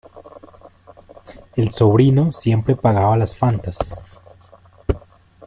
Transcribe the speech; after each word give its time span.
El 1.55 1.69
sobrino 1.69 2.31
siempre 2.31 2.75
pagaba 2.75 3.15
las 3.15 3.35
Fantas. 3.35 3.99